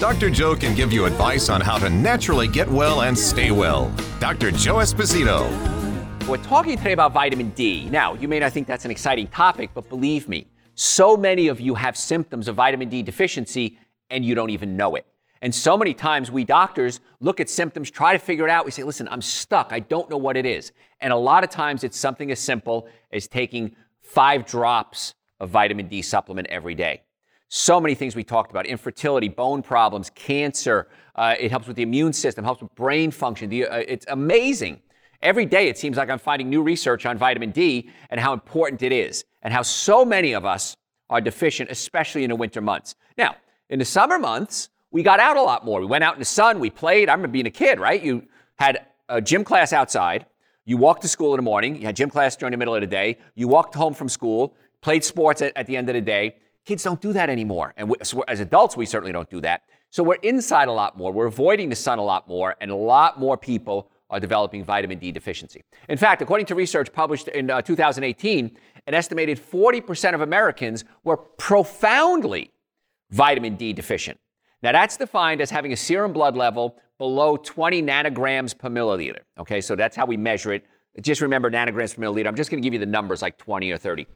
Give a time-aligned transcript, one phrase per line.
[0.00, 0.30] Dr.
[0.30, 3.94] Joe can give you advice on how to naturally get well and stay well.
[4.18, 4.50] Dr.
[4.50, 5.46] Joe Esposito.
[6.26, 7.86] We're talking today about vitamin D.
[7.90, 11.60] Now, you may not think that's an exciting topic, but believe me, so many of
[11.60, 13.78] you have symptoms of vitamin D deficiency
[14.08, 15.06] and you don't even know it.
[15.42, 18.64] And so many times we doctors look at symptoms, try to figure it out.
[18.64, 19.70] We say, listen, I'm stuck.
[19.70, 20.72] I don't know what it is.
[21.02, 25.88] And a lot of times it's something as simple as taking five drops of vitamin
[25.88, 27.02] D supplement every day.
[27.52, 30.86] So many things we talked about infertility, bone problems, cancer.
[31.16, 33.50] Uh, it helps with the immune system, helps with brain function.
[33.50, 34.80] The, uh, it's amazing.
[35.20, 38.84] Every day it seems like I'm finding new research on vitamin D and how important
[38.84, 40.76] it is, and how so many of us
[41.10, 42.94] are deficient, especially in the winter months.
[43.18, 43.34] Now,
[43.68, 45.80] in the summer months, we got out a lot more.
[45.80, 47.08] We went out in the sun, we played.
[47.08, 48.00] I remember being a kid, right?
[48.00, 48.28] You
[48.60, 50.26] had a gym class outside,
[50.66, 52.80] you walked to school in the morning, you had gym class during the middle of
[52.80, 56.00] the day, you walked home from school, played sports at, at the end of the
[56.00, 56.36] day.
[56.66, 57.74] Kids don't do that anymore.
[57.76, 59.62] And we, so as adults, we certainly don't do that.
[59.90, 61.12] So we're inside a lot more.
[61.12, 64.98] We're avoiding the sun a lot more, and a lot more people are developing vitamin
[64.98, 65.62] D deficiency.
[65.88, 71.16] In fact, according to research published in uh, 2018, an estimated 40% of Americans were
[71.16, 72.50] profoundly
[73.10, 74.18] vitamin D deficient.
[74.62, 79.20] Now, that's defined as having a serum blood level below 20 nanograms per milliliter.
[79.38, 80.64] Okay, so that's how we measure it.
[81.00, 82.26] Just remember nanograms per milliliter.
[82.26, 84.06] I'm just going to give you the numbers like 20 or 30.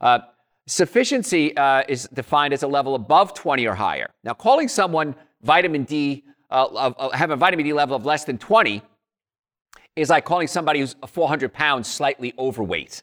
[0.00, 0.18] Uh,
[0.66, 4.10] Sufficiency uh, is defined as a level above 20 or higher.
[4.22, 8.38] Now, calling someone vitamin D, uh, uh, have a vitamin D level of less than
[8.38, 8.82] 20
[9.96, 13.02] is like calling somebody who's 400 pounds slightly overweight.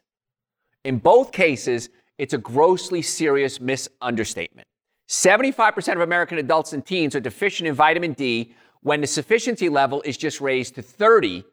[0.84, 4.66] In both cases, it's a grossly serious misunderstatement.
[5.08, 10.00] 75% of American adults and teens are deficient in vitamin D when the sufficiency level
[10.02, 11.44] is just raised to 30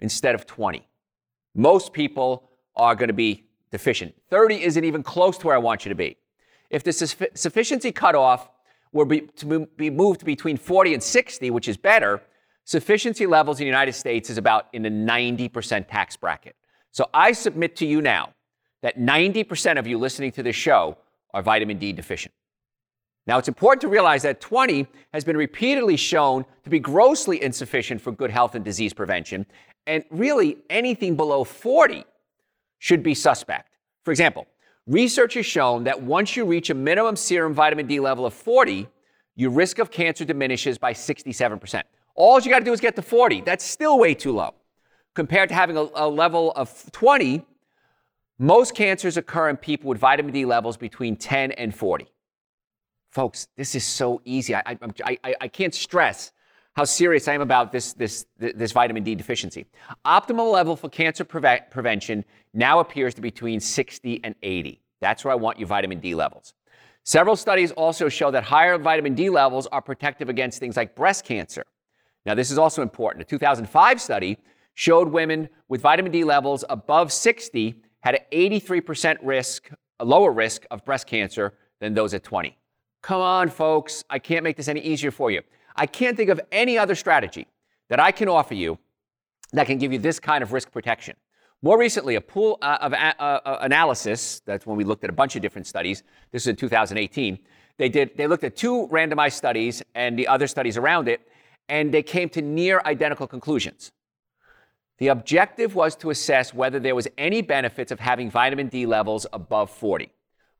[0.00, 0.86] instead of 20.
[1.54, 4.14] Most people are going to be deficient.
[4.30, 6.16] 30 isn't even close to where I want you to be.
[6.70, 8.50] If the sufficiency cutoff
[8.92, 12.22] were be, to be moved between 40 and 60, which is better,
[12.64, 16.56] sufficiency levels in the United States is about in the 90% tax bracket.
[16.90, 18.34] So I submit to you now
[18.82, 20.98] that 90% of you listening to this show
[21.34, 22.34] are vitamin D deficient.
[23.26, 28.00] Now, it's important to realize that 20 has been repeatedly shown to be grossly insufficient
[28.00, 29.44] for good health and disease prevention,
[29.86, 32.04] and really anything below 40
[32.78, 33.76] should be suspect.
[34.04, 34.46] For example,
[34.86, 38.88] research has shown that once you reach a minimum serum vitamin D level of 40,
[39.36, 41.82] your risk of cancer diminishes by 67%.
[42.14, 43.42] All you got to do is get to 40.
[43.42, 44.54] That's still way too low.
[45.14, 47.44] Compared to having a, a level of 20,
[48.38, 52.06] most cancers occur in people with vitamin D levels between 10 and 40.
[53.10, 54.54] Folks, this is so easy.
[54.54, 56.32] I, I, I, I can't stress
[56.78, 59.66] how serious I am about this, this, this vitamin D deficiency.
[60.06, 62.24] Optimal level for cancer preve- prevention
[62.54, 64.80] now appears to be between 60 and 80.
[65.00, 66.54] That's where I want your vitamin D levels.
[67.02, 71.24] Several studies also show that higher vitamin D levels are protective against things like breast
[71.24, 71.64] cancer.
[72.24, 73.22] Now, this is also important.
[73.22, 74.38] A 2005 study
[74.74, 79.68] showed women with vitamin D levels above 60 had an 83% risk,
[79.98, 82.56] a lower risk of breast cancer than those at 20.
[83.02, 84.04] Come on, folks.
[84.08, 85.42] I can't make this any easier for you.
[85.78, 87.46] I can't think of any other strategy
[87.88, 88.78] that I can offer you
[89.52, 91.16] that can give you this kind of risk protection.
[91.62, 95.12] More recently, a pool uh, of uh, uh, analysis, that's when we looked at a
[95.12, 96.02] bunch of different studies,
[96.32, 97.38] this is in 2018,
[97.78, 101.20] they, did, they looked at two randomized studies and the other studies around it,
[101.68, 103.92] and they came to near identical conclusions.
[104.98, 109.26] The objective was to assess whether there was any benefits of having vitamin D levels
[109.32, 110.12] above 40.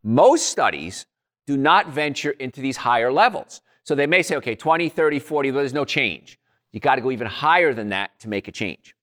[0.04, 1.06] Most studies
[1.46, 3.60] do not venture into these higher levels.
[3.88, 6.38] So they may say, okay, 20, 30, 40, but there's no change.
[6.72, 8.94] You got to go even higher than that to make a change.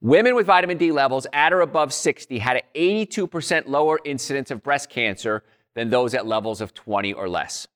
[0.00, 4.62] Women with vitamin D levels at or above 60 had an 82% lower incidence of
[4.62, 5.44] breast cancer
[5.74, 7.68] than those at levels of 20 or less.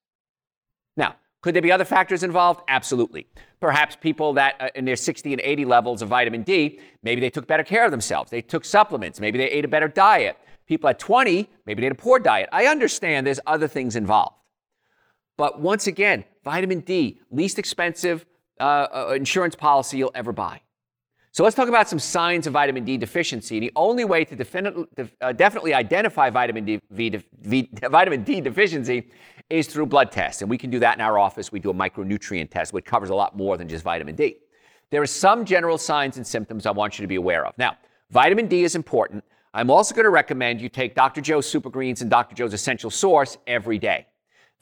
[0.96, 2.62] Now, could there be other factors involved?
[2.67, 3.26] Absolutely.
[3.61, 7.28] Perhaps people that uh, in their 60 and 80 levels of vitamin D, maybe they
[7.28, 8.31] took better care of themselves.
[8.31, 9.20] They took supplements.
[9.20, 10.38] Maybe they ate a better diet.
[10.64, 12.49] People at 20, maybe they had a poor diet.
[12.52, 14.37] I understand there's other things involved.
[15.42, 18.24] But once again, vitamin D, least expensive
[18.60, 20.60] uh, uh, insurance policy you'll ever buy.
[21.32, 23.58] So let's talk about some signs of vitamin D deficiency.
[23.58, 24.36] The only way to
[25.20, 29.10] uh, definitely identify vitamin D, v, v, vitamin D deficiency
[29.50, 30.42] is through blood tests.
[30.42, 31.50] And we can do that in our office.
[31.50, 34.36] We do a micronutrient test, which covers a lot more than just vitamin D.
[34.90, 37.58] there are some general signs and symptoms I want you to be aware of.
[37.58, 37.78] Now,
[38.10, 39.24] vitamin D is important.
[39.54, 41.20] I'm also going to recommend you take Dr.
[41.20, 42.36] Joe's Super Greens and Dr.
[42.36, 44.06] Joe's Essential Source every day.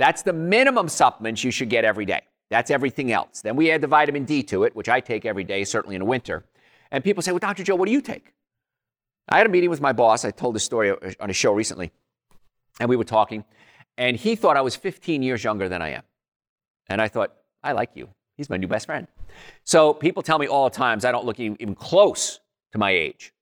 [0.00, 2.22] That's the minimum supplements you should get every day.
[2.48, 3.42] That's everything else.
[3.42, 6.00] Then we add the vitamin D to it, which I take every day, certainly in
[6.00, 6.46] the winter.
[6.90, 7.64] And people say, Well, Dr.
[7.64, 8.32] Joe, what do you take?
[9.28, 10.24] I had a meeting with my boss.
[10.24, 11.92] I told this story uh, on a show recently,
[12.80, 13.44] and we were talking,
[13.98, 16.02] and he thought I was 15 years younger than I am.
[16.88, 18.08] And I thought, I like you.
[18.38, 19.06] He's my new best friend.
[19.64, 22.40] So people tell me all the times I don't look even close
[22.72, 23.34] to my age.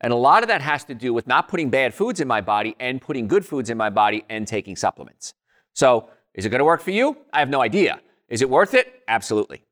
[0.00, 2.40] And a lot of that has to do with not putting bad foods in my
[2.40, 5.34] body and putting good foods in my body and taking supplements.
[5.74, 7.16] So, is it going to work for you?
[7.32, 8.00] I have no idea.
[8.28, 9.02] Is it worth it?
[9.08, 9.64] Absolutely.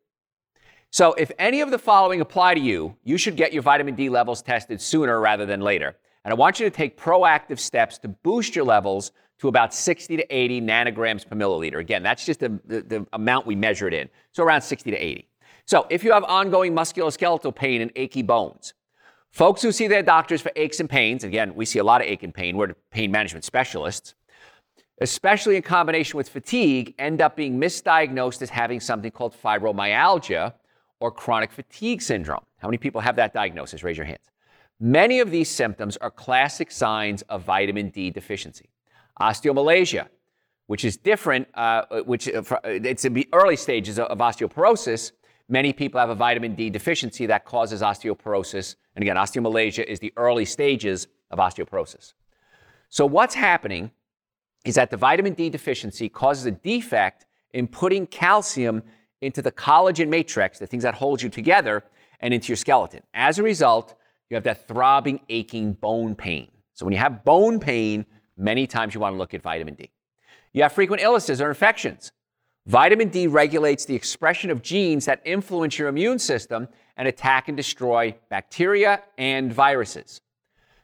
[0.90, 4.08] So, if any of the following apply to you, you should get your vitamin D
[4.08, 5.96] levels tested sooner rather than later.
[6.24, 10.16] And I want you to take proactive steps to boost your levels to about 60
[10.16, 11.78] to 80 nanograms per milliliter.
[11.78, 14.08] Again, that's just the, the, the amount we measure it in.
[14.32, 15.28] So, around 60 to 80.
[15.66, 18.72] So, if you have ongoing musculoskeletal pain and achy bones,
[19.30, 22.06] folks who see their doctors for aches and pains, again, we see a lot of
[22.06, 24.14] ache and pain, we're pain management specialists,
[25.00, 30.52] especially in combination with fatigue, end up being misdiagnosed as having something called fibromyalgia
[31.00, 32.44] or chronic fatigue syndrome.
[32.58, 33.82] How many people have that diagnosis?
[33.82, 34.24] Raise your hands.
[34.80, 38.68] Many of these symptoms are classic signs of vitamin D deficiency.
[39.20, 40.08] Osteomalacia,
[40.66, 45.12] which is different, uh, which uh, it's in the early stages of osteoporosis.
[45.48, 48.76] Many people have a vitamin D deficiency that causes osteoporosis.
[48.94, 52.14] And again, osteomalacia is the early stages of osteoporosis.
[52.88, 53.90] So, what's happening
[54.68, 58.82] is that the vitamin D deficiency causes a defect in putting calcium
[59.22, 61.84] into the collagen matrix, the things that hold you together,
[62.20, 63.02] and into your skeleton.
[63.14, 63.94] As a result,
[64.28, 66.50] you have that throbbing, aching bone pain.
[66.74, 68.04] So when you have bone pain,
[68.36, 69.90] many times you want to look at vitamin D.
[70.52, 72.12] You have frequent illnesses or infections.
[72.66, 76.68] Vitamin D regulates the expression of genes that influence your immune system
[76.98, 80.20] and attack and destroy bacteria and viruses.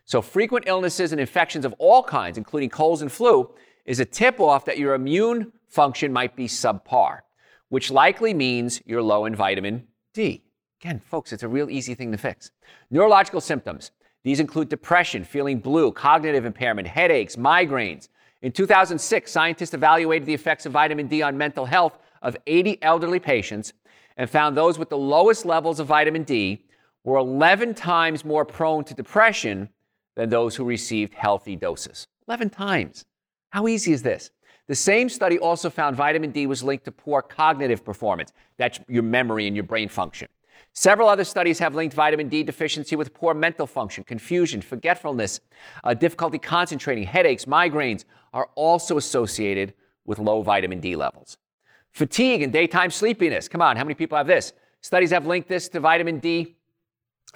[0.06, 3.50] So, frequent illnesses and infections of all kinds, including colds and flu,
[3.84, 7.20] is a tip off that your immune function might be subpar,
[7.68, 10.42] which likely means you're low in vitamin D.
[10.80, 12.50] Again, folks, it's a real easy thing to fix.
[12.90, 13.90] Neurological symptoms.
[14.22, 18.08] These include depression, feeling blue, cognitive impairment, headaches, migraines.
[18.42, 23.18] In 2006, scientists evaluated the effects of vitamin D on mental health of 80 elderly
[23.18, 23.72] patients
[24.16, 26.64] and found those with the lowest levels of vitamin D
[27.04, 29.68] were 11 times more prone to depression
[30.16, 32.06] than those who received healthy doses.
[32.28, 33.04] 11 times.
[33.54, 34.32] How easy is this?
[34.66, 38.32] The same study also found vitamin D was linked to poor cognitive performance.
[38.56, 40.26] That's your memory and your brain function.
[40.72, 45.38] Several other studies have linked vitamin D deficiency with poor mental function, confusion, forgetfulness,
[45.84, 49.72] uh, difficulty concentrating, headaches, migraines are also associated
[50.04, 51.36] with low vitamin D levels.
[51.92, 53.46] Fatigue and daytime sleepiness.
[53.46, 54.52] Come on, how many people have this?
[54.80, 56.56] Studies have linked this to vitamin D,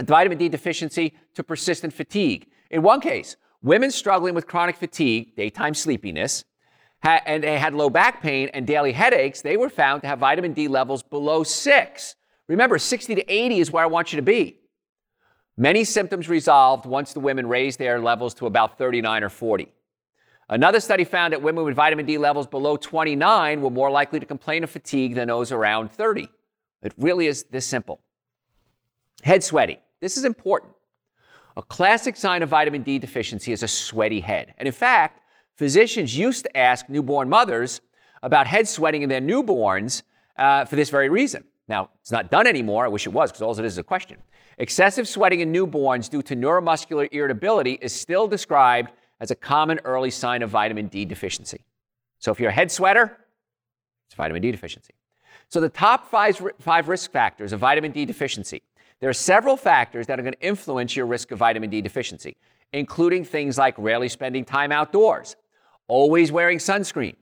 [0.02, 2.48] vitamin D deficiency to persistent fatigue.
[2.72, 6.44] In one case, Women struggling with chronic fatigue, daytime sleepiness,
[7.02, 10.52] and they had low back pain and daily headaches, they were found to have vitamin
[10.52, 12.16] D levels below six.
[12.48, 14.58] Remember, 60 to 80 is where I want you to be.
[15.56, 19.72] Many symptoms resolved once the women raised their levels to about 39 or 40.
[20.48, 24.24] Another study found that women with vitamin D levels below 29 were more likely to
[24.24, 26.28] complain of fatigue than those around 30.
[26.82, 28.00] It really is this simple.
[29.22, 29.78] Head sweaty.
[30.00, 30.72] This is important.
[31.58, 34.54] A classic sign of vitamin D deficiency is a sweaty head.
[34.58, 35.20] And in fact,
[35.56, 37.80] physicians used to ask newborn mothers
[38.22, 40.02] about head sweating in their newborns
[40.36, 41.42] uh, for this very reason.
[41.66, 42.84] Now, it's not done anymore.
[42.84, 44.18] I wish it was, because all it is is a question.
[44.58, 50.10] Excessive sweating in newborns due to neuromuscular irritability is still described as a common early
[50.10, 51.64] sign of vitamin D deficiency.
[52.20, 53.18] So if you're a head sweater,
[54.06, 54.94] it's vitamin D deficiency.
[55.48, 58.62] So the top five, five risk factors of vitamin D deficiency
[59.00, 62.36] there are several factors that are going to influence your risk of vitamin D deficiency,
[62.72, 65.36] including things like rarely spending time outdoors,
[65.86, 67.14] always wearing sunscreen.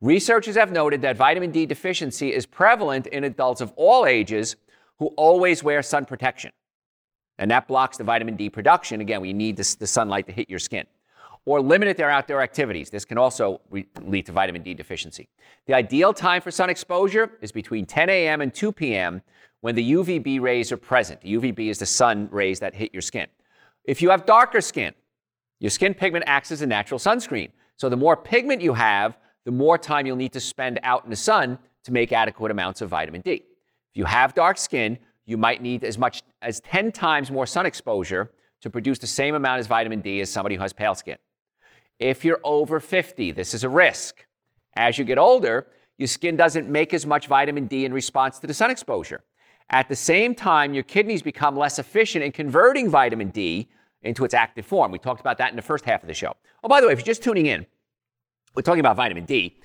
[0.00, 4.56] Researchers have noted that vitamin D deficiency is prevalent in adults of all ages
[4.98, 6.50] who always wear sun protection.
[7.38, 9.00] And that blocks the vitamin D production.
[9.00, 10.86] Again, we need the, the sunlight to hit your skin.
[11.44, 12.90] Or limited their outdoor activities.
[12.90, 15.28] This can also re- lead to vitamin D deficiency.
[15.66, 18.40] The ideal time for sun exposure is between 10 a.m.
[18.40, 19.22] and 2 p.m
[19.62, 21.22] when the UVB rays are present.
[21.22, 23.28] UVB is the sun rays that hit your skin.
[23.84, 24.92] If you have darker skin,
[25.60, 27.50] your skin pigment acts as a natural sunscreen.
[27.76, 31.10] So the more pigment you have, the more time you'll need to spend out in
[31.10, 33.34] the sun to make adequate amounts of vitamin D.
[33.34, 33.42] If
[33.94, 38.32] you have dark skin, you might need as much as 10 times more sun exposure
[38.62, 41.18] to produce the same amount as vitamin D as somebody who has pale skin.
[42.00, 44.26] If you're over 50, this is a risk.
[44.74, 48.48] As you get older, your skin doesn't make as much vitamin D in response to
[48.48, 49.22] the sun exposure.
[49.70, 53.68] At the same time, your kidneys become less efficient in converting vitamin D
[54.02, 54.92] into its active form.
[54.92, 56.34] We talked about that in the first half of the show.
[56.62, 57.66] Oh, by the way, if you're just tuning in,
[58.54, 59.56] we're talking about vitamin D,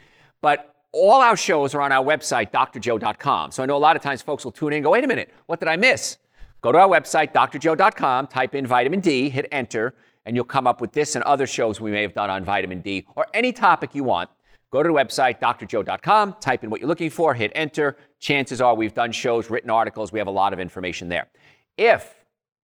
[0.42, 3.52] but all our shows are on our website, drjoe.com.
[3.52, 5.08] So I know a lot of times folks will tune in and go, wait a
[5.08, 6.18] minute, what did I miss?
[6.62, 9.94] Go to our website, drjoe.com, type in vitamin D, hit enter,
[10.26, 12.82] and you'll come up with this and other shows we may have done on vitamin
[12.82, 14.30] D or any topic you want.
[14.72, 17.98] Go to the website, drjoe.com, type in what you're looking for, hit enter.
[18.20, 21.28] Chances are we've done shows, written articles, we have a lot of information there.
[21.78, 22.16] If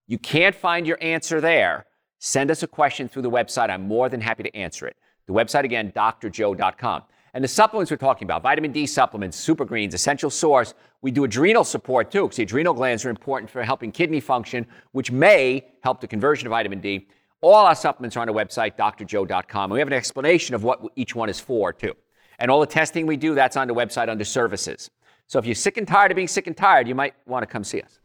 [0.06, 1.86] you can't find your answer there,
[2.18, 3.70] send us a question through the website.
[3.70, 4.96] I'm more than happy to answer it.
[5.26, 7.02] The website again, drjoe.com.
[7.32, 10.74] And the supplements we're talking about, vitamin D supplements, super greens, essential source.
[11.02, 14.66] We do adrenal support too, because the adrenal glands are important for helping kidney function,
[14.92, 17.08] which may help the conversion of vitamin D.
[17.40, 19.64] All our supplements are on the website, drjoe.com.
[19.64, 21.94] And we have an explanation of what each one is for, too.
[22.38, 24.90] And all the testing we do, that's on the website under services.
[25.26, 27.46] So if you're sick and tired of being sick and tired, you might want to
[27.46, 27.98] come see us.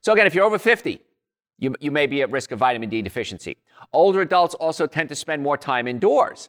[0.00, 1.00] So again, if you're over 50,
[1.58, 3.56] you, you may be at risk of vitamin D deficiency.
[3.92, 6.48] Older adults also tend to spend more time indoors.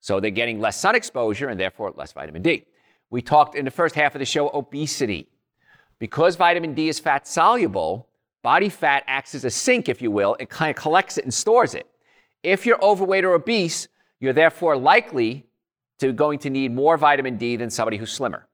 [0.00, 2.64] So they're getting less sun exposure and therefore less vitamin D.
[3.10, 5.28] We talked in the first half of the show obesity.
[5.98, 8.08] Because vitamin D is fat soluble,
[8.46, 11.34] Body fat acts as a sink, if you will, it kind of collects it and
[11.34, 11.84] stores it.
[12.44, 13.88] If you're overweight or obese,
[14.20, 15.46] you're therefore likely
[15.98, 18.46] to going to need more vitamin D than somebody who's slimmer.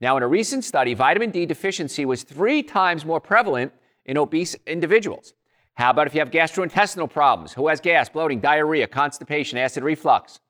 [0.00, 3.72] Now, in a recent study, vitamin D deficiency was three times more prevalent
[4.04, 5.34] in obese individuals.
[5.74, 7.52] How about if you have gastrointestinal problems?
[7.52, 10.40] Who has gas, bloating, diarrhea, constipation, acid reflux?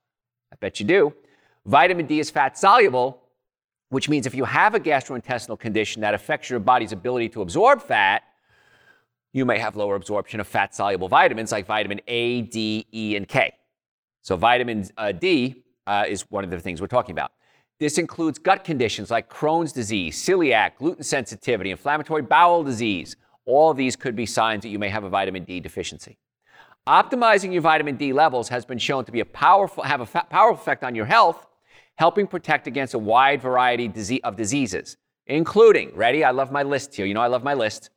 [0.53, 1.15] I bet you do.
[1.67, 3.23] Vitamin D is fat soluble,
[3.91, 7.83] which means if you have a gastrointestinal condition that affects your body's ability to absorb
[7.83, 8.23] fat,
[9.33, 13.29] you may have lower absorption of fat soluble vitamins like vitamin A, D, E, and
[13.29, 13.53] K.
[14.23, 17.33] So, vitamin uh, D uh, is one of the things we're talking about.
[17.79, 23.17] This includes gut conditions like Crohn's disease, celiac, gluten sensitivity, inflammatory bowel disease.
[23.45, 26.19] All these could be signs that you may have a vitamin D deficiency.
[26.87, 30.61] Optimizing your vitamin D levels has been shown to be a powerful, have a powerful
[30.61, 31.47] effect on your health,
[31.97, 36.25] helping protect against a wide variety of diseases, including, ready?
[36.25, 37.07] I love my list here.
[37.07, 37.91] You know, I love my list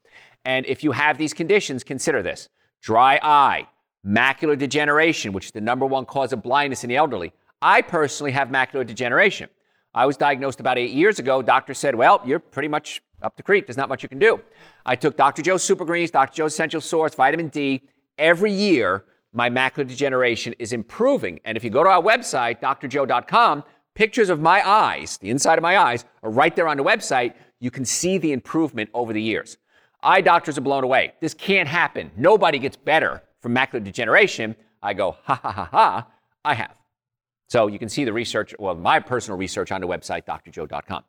[0.45, 2.49] and if you have these conditions, consider this
[2.81, 3.67] dry eye,
[4.05, 7.33] macular degeneration, which is the number one cause of blindness in the elderly.
[7.61, 9.49] I personally have macular degeneration.
[9.93, 11.41] I was diagnosed about eight years ago.
[11.41, 13.67] Doctor said, Well, you're pretty much up the creek.
[13.67, 14.41] There's not much you can do.
[14.85, 15.41] I took Dr.
[15.41, 16.35] Joe's Super Greens, Dr.
[16.35, 17.81] Joe's Essential Source, vitamin D.
[18.17, 21.39] Every year, my macular degeneration is improving.
[21.45, 25.61] And if you go to our website, drjoe.com, pictures of my eyes, the inside of
[25.61, 27.33] my eyes, are right there on the website.
[27.59, 29.57] You can see the improvement over the years.
[30.03, 31.13] Eye doctors are blown away.
[31.21, 32.11] This can't happen.
[32.17, 34.55] Nobody gets better from macular degeneration.
[34.81, 36.07] I go, ha ha ha ha,
[36.43, 36.80] I have.
[37.51, 41.03] So you can see the research, well, my personal research on the website, drjoe.com.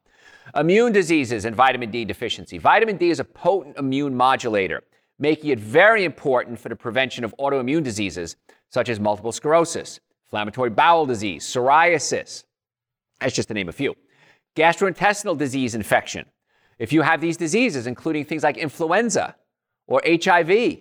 [0.56, 2.58] Immune diseases and vitamin D deficiency.
[2.58, 4.82] Vitamin D is a potent immune modulator,
[5.20, 8.34] making it very important for the prevention of autoimmune diseases
[8.70, 12.42] such as multiple sclerosis, inflammatory bowel disease, psoriasis.
[13.20, 13.94] That's just to name a few.
[14.56, 16.26] Gastrointestinal disease infection,
[16.76, 19.36] if you have these diseases, including things like influenza
[19.86, 20.78] or HIV,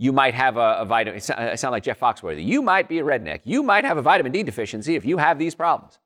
[0.00, 1.20] you might have a, a vitamin.
[1.36, 2.42] I sound like Jeff Foxworthy.
[2.42, 3.42] You might be a redneck.
[3.44, 5.98] You might have a vitamin D deficiency if you have these problems.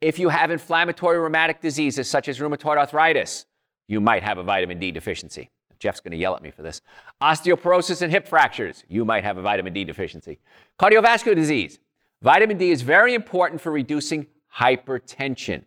[0.00, 3.46] If you have inflammatory rheumatic diseases such as rheumatoid arthritis,
[3.88, 5.50] you might have a vitamin D deficiency.
[5.80, 6.82] Jeff's going to yell at me for this.
[7.20, 10.38] Osteoporosis and hip fractures, you might have a vitamin D deficiency.
[10.78, 11.80] Cardiovascular disease,
[12.22, 15.64] vitamin D is very important for reducing hypertension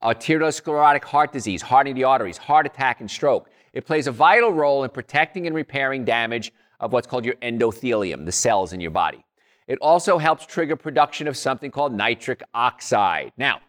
[0.00, 3.48] arteriosclerotic heart disease, hardening the arteries, heart attack, and stroke.
[3.72, 8.24] It plays a vital role in protecting and repairing damage of what's called your endothelium,
[8.24, 9.24] the cells in your body.
[9.66, 13.32] It also helps trigger production of something called nitric oxide.
[13.36, 13.60] Now,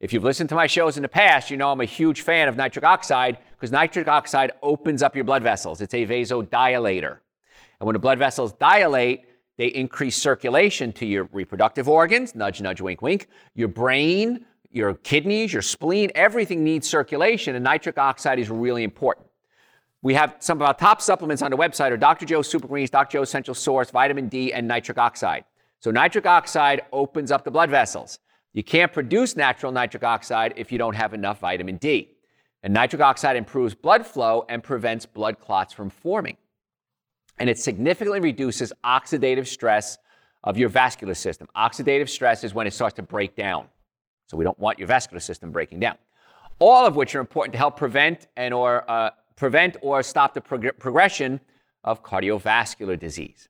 [0.00, 2.48] if you've listened to my shows in the past, you know I'm a huge fan
[2.48, 5.80] of nitric oxide because nitric oxide opens up your blood vessels.
[5.80, 7.18] It's a vasodilator.
[7.78, 9.26] And when the blood vessels dilate,
[9.58, 15.52] they increase circulation to your reproductive organs, nudge, nudge, wink, wink, your brain, your kidneys,
[15.52, 19.26] your spleen, everything needs circulation, and nitric oxide is really important.
[20.02, 22.26] We have some of our top supplements on the website are Dr.
[22.26, 23.18] Joe's Super Greens, Dr.
[23.18, 25.44] Joe's Essential Source, vitamin D, and nitric oxide.
[25.78, 28.18] So nitric oxide opens up the blood vessels.
[28.52, 32.16] You can't produce natural nitric oxide if you don't have enough vitamin D.
[32.64, 36.36] And nitric oxide improves blood flow and prevents blood clots from forming.
[37.38, 39.98] And it significantly reduces oxidative stress
[40.44, 41.46] of your vascular system.
[41.56, 43.66] Oxidative stress is when it starts to break down.
[44.26, 45.96] So we don't want your vascular system breaking down.
[46.58, 49.10] All of which are important to help prevent and or uh,
[49.42, 51.40] prevent or stop the prog- progression
[51.82, 53.48] of cardiovascular disease.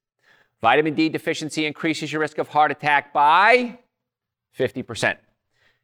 [0.62, 3.78] Vitamin D deficiency increases your risk of heart attack by
[4.58, 5.18] 50%.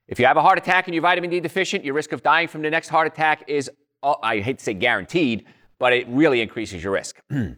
[0.06, 2.48] If you have a heart attack and you're vitamin D deficient, your risk of dying
[2.48, 3.70] from the next heart attack is
[4.02, 5.44] uh, I hate to say guaranteed,
[5.78, 7.20] but it really increases your risk.
[7.30, 7.56] a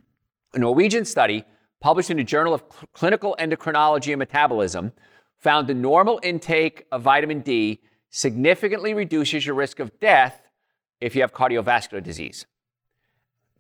[0.57, 1.45] Norwegian study
[1.80, 4.90] published in the Journal of Clinical Endocrinology and Metabolism
[5.38, 10.50] found the normal intake of vitamin D significantly reduces your risk of death
[11.00, 12.47] if you have cardiovascular disease.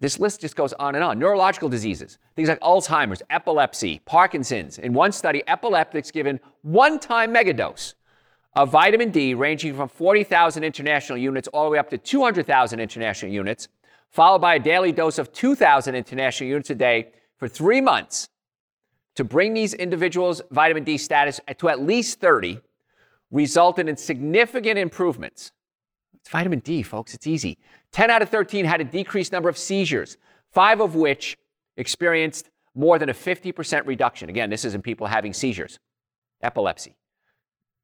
[0.00, 1.18] This list just goes on and on.
[1.18, 4.78] Neurological diseases, things like Alzheimer's, epilepsy, Parkinson's.
[4.78, 7.94] In one study, epileptics given one time megadose
[8.54, 13.30] of vitamin D, ranging from 40,000 international units all the way up to 200,000 international
[13.30, 13.68] units,
[14.08, 18.28] followed by a daily dose of 2,000 international units a day for three months
[19.14, 22.60] to bring these individuals' vitamin D status to at least 30,
[23.30, 25.52] resulted in significant improvements.
[26.20, 27.58] It's vitamin D, folks, it's easy.
[27.92, 30.16] 10 out of 13 had a decreased number of seizures,
[30.52, 31.36] five of which
[31.76, 34.28] experienced more than a 50% reduction.
[34.28, 35.78] Again, this is in people having seizures,
[36.42, 36.96] epilepsy.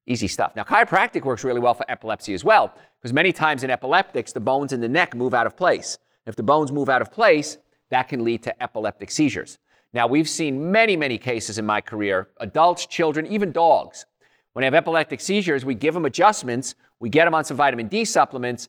[0.06, 0.54] Easy stuff.
[0.54, 4.40] Now, chiropractic works really well for epilepsy as well, because many times in epileptics, the
[4.40, 5.98] bones in the neck move out of place.
[6.26, 7.58] If the bones move out of place,
[7.90, 9.58] that can lead to epileptic seizures.
[9.92, 14.06] Now, we've seen many, many cases in my career adults, children, even dogs.
[14.52, 17.88] When they have epileptic seizures, we give them adjustments, we get them on some vitamin
[17.88, 18.68] D supplements,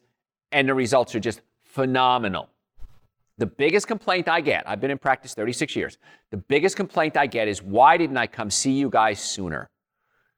[0.52, 2.50] and the results are just phenomenal.
[3.38, 5.98] The biggest complaint I get, I've been in practice 36 years,
[6.32, 9.70] the biggest complaint I get is why didn't I come see you guys sooner?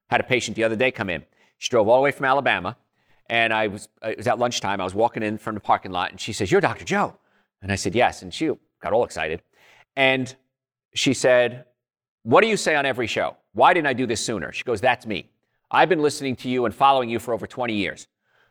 [0.10, 1.24] Had a patient the other day come in.
[1.60, 2.76] She drove all the way from Alabama,
[3.30, 4.82] and I was, it was at lunchtime.
[4.82, 6.84] I was walking in from the parking lot, and she says, You're Dr.
[6.84, 7.16] Joe.
[7.62, 8.22] And I said, Yes.
[8.22, 8.50] And she
[8.82, 9.42] got all excited.
[9.96, 10.34] And
[10.94, 11.66] she said,
[12.24, 13.38] What do you say on every show?
[13.54, 14.52] Why didn't I do this sooner?
[14.52, 15.30] She goes, That's me.
[15.72, 18.08] I've been listening to you and following you for over 20 years.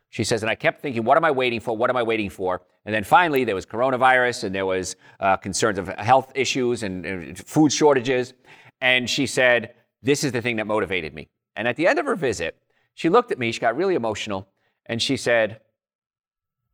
[0.09, 1.77] She says, and I kept thinking, what am I waiting for?
[1.77, 2.63] What am I waiting for?
[2.85, 7.05] And then finally, there was coronavirus and there was uh, concerns of health issues and,
[7.05, 8.33] and food shortages.
[8.81, 11.29] And she said, this is the thing that motivated me.
[11.55, 12.57] And at the end of her visit,
[12.95, 14.47] she looked at me, she got really emotional,
[14.85, 15.61] and she said,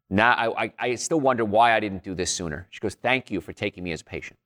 [0.07, 2.67] Nah, I, I, still wonder why I didn't do this sooner.
[2.69, 4.37] She goes, Thank you for taking me as a patient.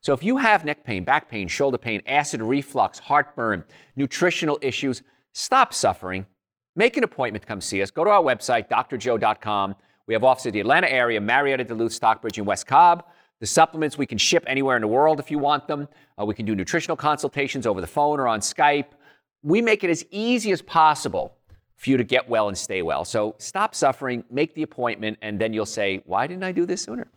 [0.00, 3.62] So if you have neck pain, back pain, shoulder pain, acid reflux, heartburn,
[3.94, 5.02] nutritional issues,
[5.38, 6.26] stop suffering.
[6.76, 7.90] Make an appointment to come see us.
[7.90, 9.74] Go to our website, drjoe.com.
[10.06, 13.04] We have offices in the Atlanta area, Marietta, Duluth, Stockbridge, and West Cobb.
[13.40, 15.88] The supplements we can ship anywhere in the world if you want them.
[16.20, 18.86] Uh, we can do nutritional consultations over the phone or on Skype
[19.42, 21.34] we make it as easy as possible
[21.76, 23.04] for you to get well and stay well.
[23.04, 26.82] So stop suffering, make the appointment, and then you'll say, Why didn't I do this
[26.82, 27.08] sooner?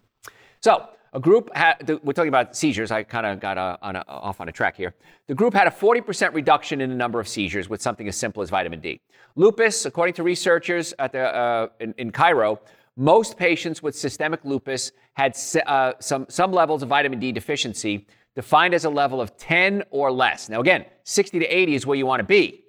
[0.62, 2.89] So, a group, had, we're talking about seizures.
[2.89, 4.93] I kind of got a, on a, off on a track here.
[5.28, 8.41] The group had a 40% reduction in the number of seizures with something as simple
[8.41, 9.02] as vitamin D.
[9.36, 12.62] Lupus, according to researchers at the, uh, in, in, Cairo,
[12.95, 18.74] most patients with systemic lupus had uh, some, some levels of vitamin D deficiency, defined
[18.74, 20.47] as a level of 10 or less.
[20.47, 22.63] Now, again, 60 to 80 is where you want to be.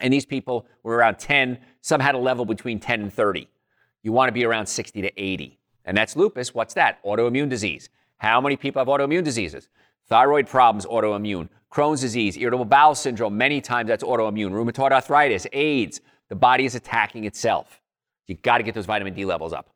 [0.00, 1.58] And these people were around 10.
[1.80, 3.48] Some had a level between 10 and 30.
[4.02, 5.58] You want to be around 60 to 80.
[5.84, 6.54] And that's lupus.
[6.54, 7.02] What's that?
[7.04, 7.88] Autoimmune disease.
[8.18, 9.68] How many people have autoimmune diseases?
[10.08, 11.48] Thyroid problems, autoimmune.
[11.70, 14.52] Crohn's disease, irritable bowel syndrome, many times that's autoimmune.
[14.52, 16.00] Rheumatoid arthritis, AIDS.
[16.28, 17.80] The body is attacking itself.
[18.26, 19.70] You got to get those vitamin D levels up.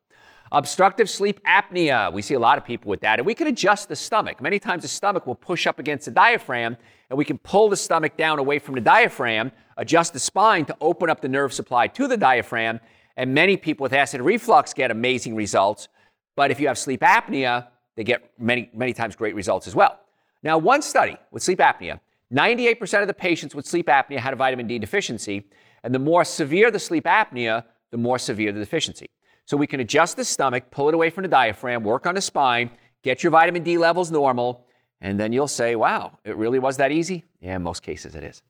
[0.51, 2.11] Obstructive sleep apnea.
[2.11, 3.19] We see a lot of people with that.
[3.19, 4.41] And we can adjust the stomach.
[4.41, 6.75] Many times the stomach will push up against the diaphragm,
[7.09, 10.75] and we can pull the stomach down away from the diaphragm, adjust the spine to
[10.81, 12.79] open up the nerve supply to the diaphragm.
[13.15, 15.87] And many people with acid reflux get amazing results.
[16.39, 19.99] But if you have sleep apnea, they get many, many times great results as well.
[20.41, 21.99] Now, one study with sleep apnea,
[22.33, 25.49] 98% of the patients with sleep apnea had a vitamin D deficiency.
[25.83, 29.09] And the more severe the sleep apnea, the more severe the deficiency.
[29.43, 32.21] So we can adjust the stomach, pull it away from the diaphragm, work on the
[32.21, 32.71] spine,
[33.03, 34.65] get your vitamin D levels normal,
[35.01, 37.25] and then you'll say, wow, it really was that easy?
[37.41, 38.43] Yeah, in most cases it is.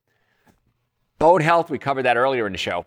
[1.17, 2.85] Bone health, we covered that earlier in the show.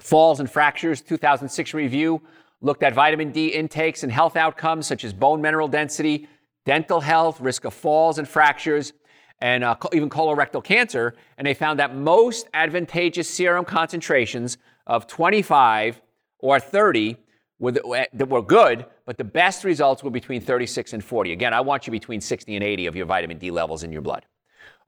[0.00, 2.20] Falls and fractures, 2006 review
[2.62, 6.28] looked at vitamin D intakes and health outcomes such as bone mineral density,
[6.64, 8.94] dental health, risk of falls and fractures,
[9.40, 11.14] and uh, even colorectal cancer.
[11.36, 16.00] And they found that most advantageous serum concentrations of 25
[16.38, 17.16] or 30
[17.58, 21.32] were that were good, but the best results were between 36 and 40.
[21.32, 24.02] Again, I want you between 60 and 80 of your vitamin D levels in your
[24.02, 24.24] blood.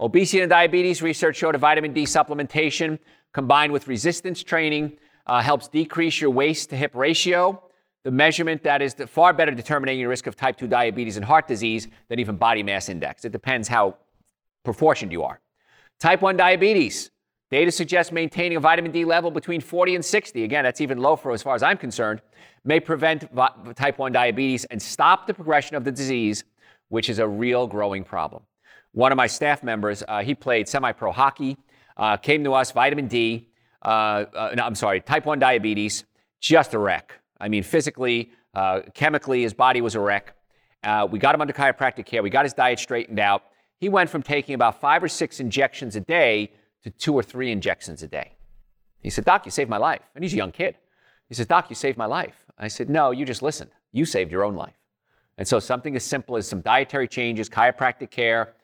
[0.00, 2.98] Obesity and diabetes research showed a vitamin D supplementation
[3.32, 7.62] combined with resistance training uh, helps decrease your waist to hip ratio.
[8.02, 11.48] The measurement that is far better determining your risk of type 2 diabetes and heart
[11.48, 13.24] disease than even body mass index.
[13.24, 13.96] It depends how
[14.64, 15.40] proportioned you are.
[16.00, 17.10] Type 1 diabetes.
[17.50, 21.14] Data suggests maintaining a vitamin D level between 40 and 60, again, that's even low
[21.14, 22.20] for as far as I'm concerned,
[22.64, 23.28] may prevent
[23.76, 26.44] type 1 diabetes and stop the progression of the disease,
[26.88, 28.42] which is a real growing problem.
[28.92, 31.56] One of my staff members, uh, he played semi pro hockey,
[31.96, 33.48] uh, came to us, vitamin D,
[33.84, 36.04] uh, uh, no, I'm sorry, type 1 diabetes,
[36.40, 37.20] just a wreck.
[37.40, 40.34] I mean, physically, uh, chemically, his body was a wreck.
[40.82, 42.22] Uh, we got him under chiropractic care.
[42.22, 43.44] We got his diet straightened out.
[43.78, 47.50] He went from taking about five or six injections a day to two or three
[47.50, 48.36] injections a day.
[49.00, 50.02] He said, Doc, you saved my life.
[50.14, 50.76] And he's a young kid.
[51.28, 52.44] He says, Doc, you saved my life.
[52.58, 53.70] I said, No, you just listened.
[53.92, 54.74] You saved your own life.
[55.36, 58.54] And so something as simple as some dietary changes, chiropractic care,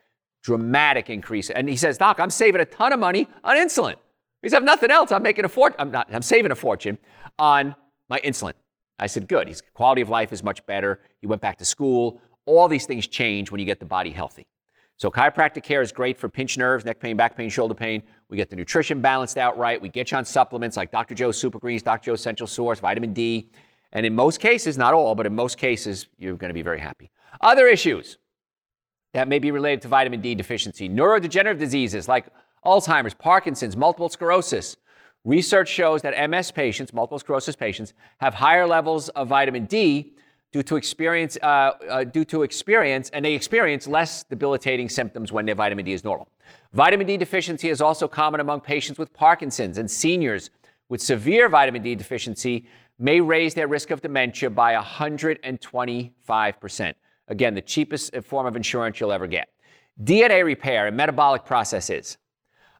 [0.42, 1.50] dramatic increase.
[1.50, 3.96] And he says, Doc, I'm saving a ton of money on insulin.
[4.42, 5.12] He says, nothing else.
[5.12, 5.76] I'm making a fortune.
[5.78, 6.98] I'm not, I'm saving a fortune
[7.38, 7.74] on
[8.08, 8.54] my insulin.
[8.98, 9.48] I said, good.
[9.48, 11.00] His quality of life is much better.
[11.20, 12.20] He went back to school.
[12.46, 14.46] All these things change when you get the body healthy.
[14.96, 18.02] So chiropractic care is great for pinched nerves, neck pain, back pain, shoulder pain.
[18.28, 19.80] We get the nutrition balanced out right.
[19.80, 21.14] We get you on supplements like Dr.
[21.14, 22.06] Joe's Super Greens, Dr.
[22.06, 23.50] Joe's Essential Source, vitamin D.
[23.92, 26.80] And in most cases, not all, but in most cases, you're going to be very
[26.80, 27.10] happy.
[27.40, 28.18] Other issues
[29.14, 32.26] that may be related to vitamin D deficiency neurodegenerative diseases like
[32.64, 34.76] Alzheimer's, Parkinson's, multiple sclerosis.
[35.24, 40.14] Research shows that MS patients, multiple sclerosis patients, have higher levels of vitamin D
[40.52, 45.46] due to experience, uh, uh, due to experience, and they experience less debilitating symptoms when
[45.46, 46.28] their vitamin D is normal.
[46.72, 50.50] Vitamin D deficiency is also common among patients with Parkinson's and seniors
[50.88, 52.66] with severe vitamin D deficiency
[52.98, 56.94] may raise their risk of dementia by 125%.
[57.28, 59.48] Again, the cheapest form of insurance you'll ever get.
[60.02, 62.16] DNA repair and metabolic processes.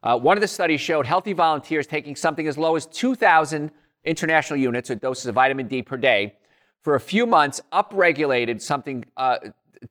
[0.03, 3.71] Uh, one of the studies showed healthy volunteers taking something as low as 2,000
[4.03, 6.33] international units or doses of vitamin D per day
[6.81, 9.37] for a few months upregulated something, uh,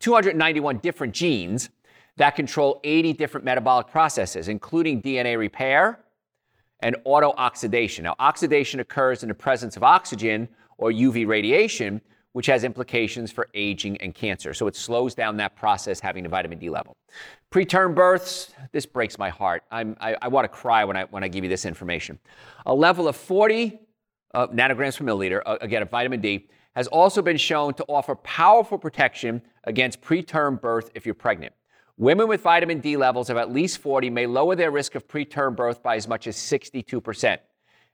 [0.00, 1.70] 291 different genes
[2.16, 6.00] that control 80 different metabolic processes, including DNA repair
[6.80, 8.02] and autooxidation.
[8.02, 12.00] Now, oxidation occurs in the presence of oxygen or UV radiation,
[12.32, 14.54] which has implications for aging and cancer.
[14.54, 16.96] So it slows down that process having a vitamin D level.
[17.50, 19.64] Preterm births, this breaks my heart.
[19.70, 22.18] I'm, I, I want to cry when I, when I give you this information.
[22.66, 23.80] A level of 40
[24.34, 28.14] uh, nanograms per milliliter, uh, again, of vitamin D, has also been shown to offer
[28.14, 31.52] powerful protection against preterm birth if you're pregnant.
[31.96, 35.56] Women with vitamin D levels of at least 40 may lower their risk of preterm
[35.56, 37.38] birth by as much as 62%.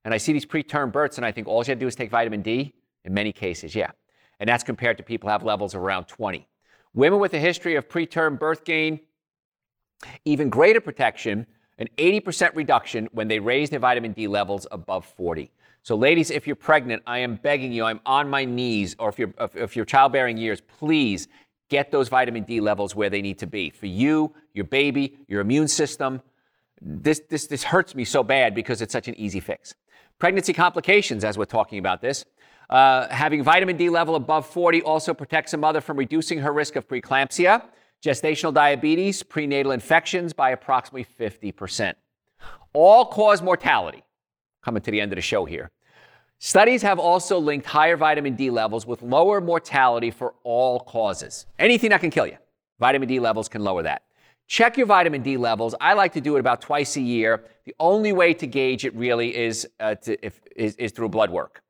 [0.05, 1.97] And I see these preterm births and I think all you have to do is
[1.97, 2.75] take vitamin D.
[3.05, 3.91] In many cases, yeah.
[4.39, 6.47] And that's compared to people who have levels around 20.
[6.95, 9.01] Women with a history of preterm birth gain,
[10.25, 11.47] even greater protection,
[11.79, 15.51] an 80% reduction when they raise their vitamin D levels above 40.
[15.83, 19.19] So, ladies, if you're pregnant, I am begging you, I'm on my knees, or if
[19.19, 21.29] you're, if you're childbearing years, please
[21.69, 25.41] get those vitamin D levels where they need to be for you, your baby, your
[25.41, 26.23] immune system.
[26.81, 29.75] This, this, this hurts me so bad because it's such an easy fix.
[30.19, 32.25] Pregnancy complications, as we're talking about this.
[32.69, 36.77] Uh, having vitamin D level above 40 also protects a mother from reducing her risk
[36.77, 37.63] of preeclampsia,
[38.05, 41.95] gestational diabetes, prenatal infections by approximately 50%.
[42.73, 44.03] All cause mortality.
[44.63, 45.71] Coming to the end of the show here.
[46.39, 51.47] Studies have also linked higher vitamin D levels with lower mortality for all causes.
[51.59, 52.37] Anything that can kill you,
[52.79, 54.03] vitamin D levels can lower that.
[54.47, 55.75] Check your vitamin D levels.
[55.81, 57.45] I like to do it about twice a year.
[57.65, 61.31] The only way to gauge it really is, uh, to, if, is, is, through blood
[61.31, 61.63] work.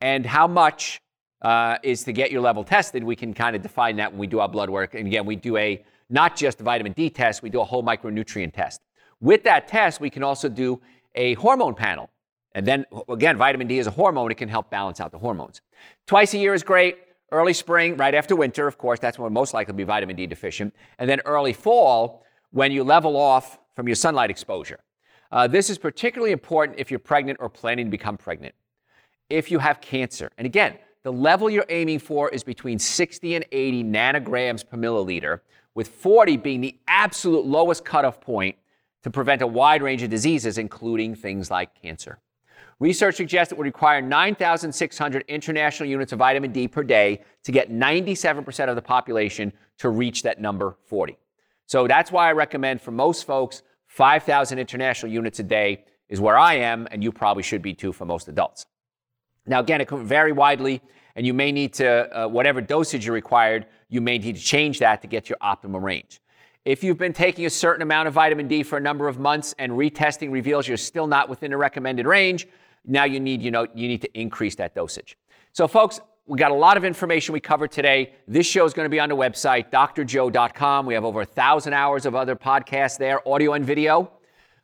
[0.00, 1.00] And how much
[1.42, 4.26] uh, is to get your level tested, we can kind of define that when we
[4.26, 4.94] do our blood work.
[4.94, 7.82] And again, we do a not just a vitamin D test, we do a whole
[7.82, 8.80] micronutrient test.
[9.20, 10.80] With that test, we can also do
[11.14, 12.10] a hormone panel.
[12.54, 15.60] And then again, vitamin D is a hormone, it can help balance out the hormones.
[16.06, 16.98] Twice a year is great.
[17.30, 20.16] Early spring, right after winter, of course, that's when we're most likely to be vitamin
[20.16, 20.74] D deficient.
[20.98, 24.80] And then early fall, when you level off from your sunlight exposure.
[25.30, 28.54] Uh, this is particularly important if you're pregnant or planning to become pregnant.
[29.30, 33.44] If you have cancer, and again, the level you're aiming for is between 60 and
[33.52, 35.40] 80 nanograms per milliliter,
[35.74, 38.56] with 40 being the absolute lowest cutoff point
[39.02, 42.18] to prevent a wide range of diseases, including things like cancer.
[42.80, 47.70] Research suggests it would require 9,600 international units of vitamin D per day to get
[47.70, 51.18] 97% of the population to reach that number 40.
[51.66, 56.38] So that's why I recommend for most folks, 5,000 international units a day is where
[56.38, 58.66] I am, and you probably should be too for most adults.
[59.48, 60.80] Now, again, it can vary widely,
[61.16, 64.78] and you may need to, uh, whatever dosage you required, you may need to change
[64.80, 66.20] that to get your optimum range.
[66.64, 69.54] If you've been taking a certain amount of vitamin D for a number of months
[69.58, 72.46] and retesting reveals you're still not within the recommended range,
[72.84, 75.16] now you need, you know, you need to increase that dosage.
[75.52, 78.12] So, folks, we got a lot of information we covered today.
[78.26, 80.84] This show is going to be on the website, drjoe.com.
[80.84, 84.12] We have over a thousand hours of other podcasts there, audio and video.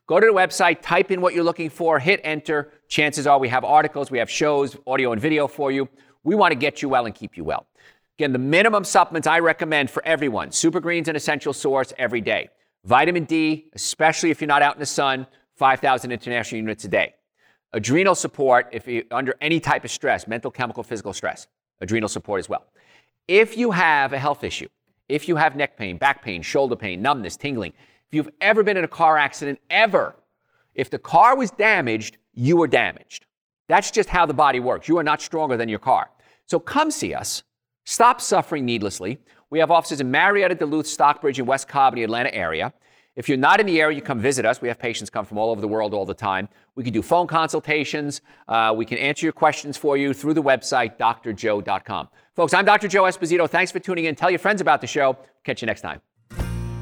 [0.07, 2.71] Go to the website, type in what you're looking for, hit enter.
[2.89, 5.89] Chances are we have articles, we have shows, audio and video for you.
[6.25, 7.67] We want to get you well and keep you well.
[8.19, 12.51] Again, the minimum supplements I recommend for everyone Super Greens and Essential Source every day.
[12.85, 17.15] Vitamin D, especially if you're not out in the sun, 5,000 international units a day.
[17.73, 21.47] Adrenal support, if you're under any type of stress, mental, chemical, physical stress,
[21.81, 22.67] adrenal support as well.
[23.27, 24.69] If you have a health issue,
[25.09, 27.73] if you have neck pain, back pain, shoulder pain, numbness, tingling,
[28.09, 30.17] if you've ever been in a car accident, ever,
[30.75, 33.27] if the car was damaged, you were damaged.
[33.69, 34.89] That's just how the body works.
[34.89, 36.11] You are not stronger than your car.
[36.47, 37.43] So come see us.
[37.85, 39.19] Stop suffering needlessly.
[39.51, 42.73] We have offices in Marietta, Duluth, Stockbridge, and West Cobb, in the Atlanta area.
[43.17, 44.61] If you're not in the area, you come visit us.
[44.61, 46.49] We have patients come from all over the world all the time.
[46.75, 48.23] We can do phone consultations.
[48.49, 52.09] Uh, we can answer your questions for you through the website, drjoe.com.
[52.35, 52.89] Folks, I'm Dr.
[52.89, 53.49] Joe Esposito.
[53.49, 54.17] Thanks for tuning in.
[54.17, 55.17] Tell your friends about the show.
[55.45, 56.01] Catch you next time.